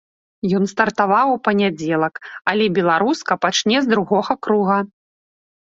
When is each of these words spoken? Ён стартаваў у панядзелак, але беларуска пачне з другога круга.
Ён 0.59 0.63
стартаваў 0.71 1.27
у 1.33 1.37
панядзелак, 1.47 2.15
але 2.55 2.65
беларуска 2.79 3.33
пачне 3.47 3.77
з 3.87 3.95
другога 3.95 4.33
круга. 4.49 4.77